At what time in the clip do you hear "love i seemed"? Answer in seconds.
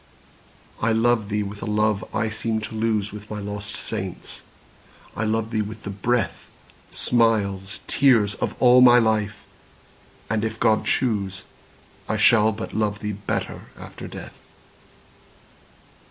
1.67-2.63